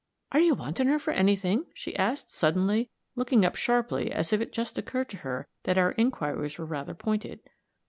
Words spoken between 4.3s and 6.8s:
if it just occurred to her that our inquiries were